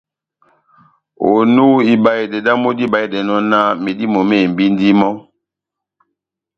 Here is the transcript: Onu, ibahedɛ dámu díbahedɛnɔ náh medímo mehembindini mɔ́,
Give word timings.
Onu, 1.29 1.65
ibahedɛ 1.93 2.37
dámu 2.45 2.69
díbahedɛnɔ 2.77 3.35
náh 3.51 3.67
medímo 3.83 4.19
mehembindini 4.29 4.97
mɔ́, 5.01 5.13